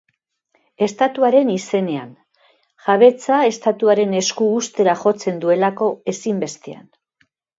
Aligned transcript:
Estatuaren 0.85 1.51
izenean; 1.55 2.07
jabetza 2.87 3.41
Estatuaren 3.51 4.17
esku 4.21 4.47
uztera 4.61 4.97
jotzen 5.05 5.39
duelako 5.47 5.93
ezinbestean. 6.15 6.91